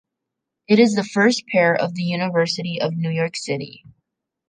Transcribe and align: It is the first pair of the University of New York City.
It 0.67 0.79
is 0.79 0.95
the 0.95 1.03
first 1.03 1.45
pair 1.45 1.75
of 1.75 1.93
the 1.93 2.01
University 2.01 2.81
of 2.81 2.97
New 2.97 3.11
York 3.11 3.35
City. 3.35 3.85